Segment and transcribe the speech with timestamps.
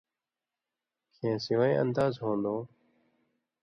[1.13, 2.61] کھیں سِوَیں ان٘داز ہُون٘دوۡ